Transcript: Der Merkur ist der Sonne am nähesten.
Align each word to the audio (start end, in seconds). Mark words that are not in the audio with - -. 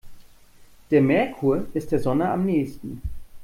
Der 0.89 0.99
Merkur 0.99 1.67
ist 1.75 1.91
der 1.91 1.99
Sonne 1.99 2.31
am 2.31 2.43
nähesten. 2.43 3.03